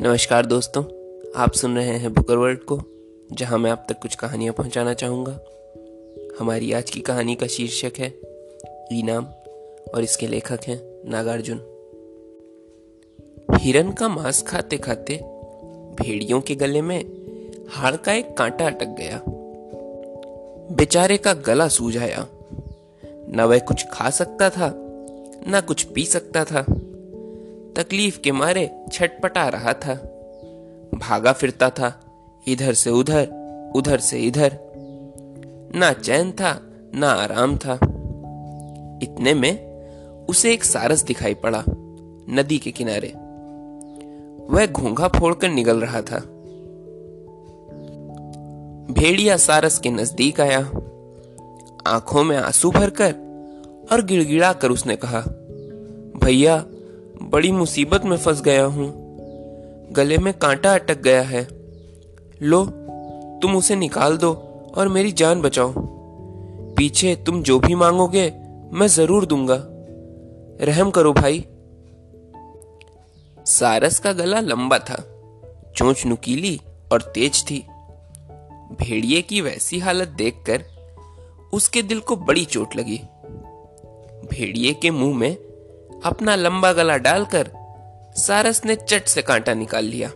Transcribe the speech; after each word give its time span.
नमस्कार 0.00 0.46
दोस्तों, 0.46 0.82
आप 1.36 1.52
सुन 1.52 1.76
रहे 1.76 1.98
हैं 1.98 2.14
बुकर 2.14 2.36
वर्ल्ड 2.36 2.60
को, 2.60 2.80
जहाँ 3.32 3.58
मैं 3.58 3.70
आप 3.70 3.86
तक 3.88 3.98
कुछ 4.02 4.14
कहानियाँ 4.14 4.54
पहुंचाना 4.54 4.94
चाहूँगा। 4.94 5.40
हमारी 6.40 6.72
आज 6.72 6.90
की 6.90 7.00
कहानी 7.00 7.34
का 7.34 7.46
शीर्षक 7.46 7.92
है 7.98 8.08
इनाम 8.98 9.24
और 9.94 10.02
इसके 10.02 10.26
लेखक 10.26 10.60
हैं 10.64 11.10
नागार्जुन। 11.10 11.60
हिरन 13.60 13.92
का 13.92 14.08
मांस 14.08 14.42
खाते 14.42 14.78
खाते 14.78 15.16
भेड़ियों 16.02 16.40
के 16.40 16.54
गले 16.54 16.82
में 16.82 17.04
हाड़ 17.70 17.96
का 17.96 18.12
एक 18.12 18.36
कांटा 18.36 18.66
अटक 18.66 18.86
गया। 18.86 19.22
बेचारे 20.76 21.16
का 21.16 21.32
गला 21.32 21.68
सूझ 21.68 21.98
आया। 21.98 22.28
न 23.28 23.40
वह 23.40 23.58
कुछ 23.58 23.86
खा 23.92 24.10
सकता 24.10 24.50
था, 24.50 24.72
न 25.48 25.62
कुछ 25.68 25.82
पी 25.82 26.04
सकता 26.04 26.44
था। 26.44 26.66
तकलीफ़ 27.76 28.20
के 28.20 28.32
मारे 28.32 28.84
छटपटा 28.92 29.48
रहा 29.48 29.72
था। 29.72 29.94
भागा 30.94 31.32
फिरता 31.32 31.70
था, 31.70 32.00
इधर 32.48 32.72
से 32.72 32.90
उधर 32.90 33.42
उधर 33.76 33.98
से 33.98 34.18
इधर। 34.20 34.58
ना 35.74 35.92
चैन 35.92 36.32
था, 36.32 36.60
ना 36.94 37.10
आराम 37.10 37.56
था। 37.56 37.74
इतने 39.02 39.34
में 39.34 39.72
उसे 40.26 40.52
एक 40.52 40.64
सारस 40.64 41.02
दिखाई 41.02 41.34
पड़ा, 41.34 41.64
नदी 42.30 42.58
के 42.58 42.70
किनारे। 42.70 43.08
वह 44.54 44.66
घोंघा 44.66 45.08
फोड़कर 45.08 45.50
निकल 45.50 45.80
रहा 45.80 46.02
था। 46.02 46.18
भेड़िया 48.90 49.36
सारस 49.36 49.78
के 49.78 49.90
नज़दीक 49.90 50.40
आया। 50.40 50.70
आँखों 51.86 52.24
में 52.24 52.36
आँसू 52.36 52.70
भरकर 52.70 53.12
और 53.92 54.04
गिड़गिड़ा 54.04 54.52
कर 54.52 54.70
उसने 54.70 54.96
कहा, 54.96 55.20
भैया 56.24 56.66
बड़ी 57.32 57.52
मुसीबत 57.52 58.04
में 58.04 58.16
फंस 58.16 58.42
गया 58.42 58.64
हूँ। 58.64 58.92
गले 59.92 60.18
में 60.18 60.34
कांटा 60.34 60.74
अटक 60.74 60.98
गया 60.98 61.22
है। 61.22 61.48
लो, 62.42 62.64
तुम 63.42 63.56
उसे 63.56 63.76
निकाल 63.76 64.16
दो 64.16 64.32
और 64.76 64.88
मेरी 64.88 65.12
जान 65.12 65.42
बचाओ। 65.42 65.72
पीछे 66.76 67.16
तुम 67.16 67.42
जो 67.42 67.58
भी 67.58 67.74
मांगोगे, 67.74 68.32
मैं 68.72 68.86
ज़रूर 68.86 69.26
दूँगा। 69.26 69.56
रहम 70.64 70.90
करो 70.90 71.12
भाई। 71.12 71.46
सारस 73.46 73.98
का 73.98 74.12
गला 74.12 74.40
लंबा 74.40 74.78
था। 74.78 74.96
चोंच 75.76 76.06
नुकीली 76.06 76.60
और 76.92 77.02
तेज 77.02 77.44
थी। 77.50 77.66
भेड़िए 78.80 79.22
की 79.22 79.40
वैसी 79.40 79.78
हालत 79.78 80.08
देखकर 80.08 80.64
उसके 81.52 81.82
दिल 81.82 82.00
को 82.00 82.16
बड़ी 82.16 82.44
चोट 82.44 82.76
लगी। 82.76 83.00
भेड़िए 84.30 84.72
के 84.72 84.90
मुँह 84.90 85.16
में 85.16 85.51
अपना 86.04 86.34
लंबा 86.36 86.72
गला 86.72 86.96
डालकर 86.96 87.50
सारस 88.16 88.64
ने 88.64 88.76
चट 88.76 89.06
से 89.06 89.22
कांटा 89.22 89.54
निकाल 89.54 89.84
लिया 89.84 90.08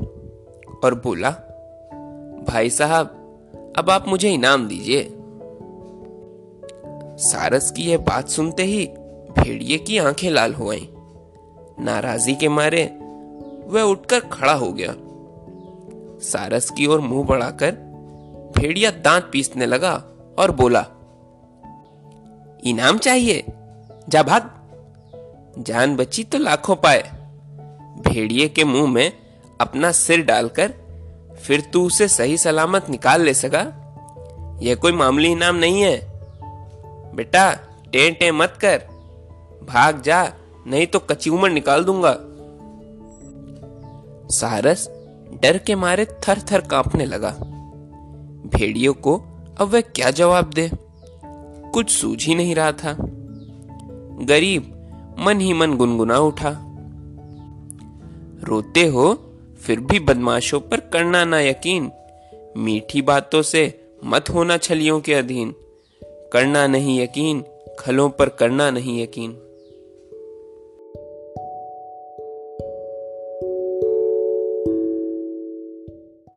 और 0.85 0.95
बोला, 1.05 1.31
भाई 2.49 2.71
साहब, 2.71 3.07
अब 3.77 3.91
आप 3.91 4.09
मुझे 4.09 4.31
इनाम 4.31 4.69
दीजिए। 4.69 5.13
सारस 7.19 7.71
की 7.71 7.83
यह 7.83 7.99
बात 7.99 8.29
सुनते 8.29 8.63
ही 8.63 8.87
भेड़िए 9.39 9.79
की 9.79 9.99
आँखें 9.99 10.31
लाल 10.31 10.55
हो 10.55 10.71
आई। 10.71 10.89
नाराज़गी 11.81 12.35
के 12.35 12.49
मारे 12.49 12.85
वह 13.67 13.83
उठकर 13.83 14.21
खड़ा 14.21 14.53
हो 14.53 14.73
गया। 14.73 14.95
सारस 16.21 16.71
की 16.71 16.87
ओर 16.87 17.01
मुँह 17.01 17.27
बढ़ाकर 17.27 17.71
भेड़िया 18.59 18.91
दांत 18.91 19.29
पीसने 19.33 19.67
लगा 19.67 19.95
और 20.39 20.51
बोला, 20.51 20.87
इनाम 22.65 22.99
चाहिए 22.99 23.45
जा 24.09 24.23
भाग 24.23 24.51
जान 25.59 25.97
बची 25.97 26.25
तो 26.25 26.39
लाखों 26.39 26.77
पाए। 26.77 27.03
भेड़िए 28.09 28.49
के 28.49 28.65
मुँह 28.65 28.91
में 28.91 29.13
अपना 29.61 29.93
सिर 29.93 30.25
डालकर 30.25 30.73
फिर 31.43 31.61
तू 31.61 31.87
उसे 31.87 32.09
सही 32.09 32.37
सलामत 32.37 32.91
निकाल 32.91 33.23
ले 33.23 33.35
सका। 33.35 33.83
यह 34.63 34.75
कोई 34.75 34.93
मामूली 34.93 35.33
इनाम 35.33 35.57
नहीं 35.57 35.83
है। 35.83 36.13
बेटा 37.15 37.53
टे 37.93 38.11
टे 38.11 38.33
मत 38.33 38.59
कर। 38.61 38.79
भाग 39.69 40.03
जा, 40.03 40.33
नहीं 40.67 40.87
तो 40.87 40.99
कच्ची 40.99 41.31
उमर 41.31 41.51
निकाल 41.51 41.85
दूँगा। 41.85 42.17
सारस 44.35 44.89
डर 45.43 45.59
के 45.59 45.75
मारे 45.75 46.05
थर 46.05 46.41
थर 46.41 46.61
कांपने 46.61 47.05
लगा। 47.05 47.31
भेड़ियों 48.57 48.95
को 48.95 49.17
अब 49.61 49.69
वह 49.69 49.81
क्या 49.81 50.11
जवाब 50.11 50.51
दे? 50.51 50.71
कुछ 51.73 51.91
सूझ 51.91 52.25
ही 52.25 52.35
नहीं 52.35 52.55
रहा 52.55 52.73
था। 52.73 52.97
गरीब 54.21 54.73
मन 55.19 55.41
ही 55.41 55.53
मन 55.53 55.77
गुनगुना 55.77 56.19
उठा। 56.19 56.63
रोते 58.45 58.87
हो, 58.87 59.33
फिर 59.61 59.81
भी 59.81 60.01
बदमाशों 60.01 60.61
पर 60.61 60.81
करना 60.81 61.25
ना 61.25 61.41
यकीन। 61.41 61.91
मीठी 62.57 63.03
बातों 63.03 63.43
से 63.43 63.93
मत 64.05 64.31
होना 64.31 64.57
छलियों 64.57 65.01
के 65.01 65.15
अधीन। 65.15 65.55
करना 66.33 66.67
नहीं 66.67 67.01
यकीन, 67.01 67.45
खलों 67.79 68.11
पर 68.11 68.29
करना 68.29 68.71
नहीं 68.71 69.03
यकीन। 69.03 69.39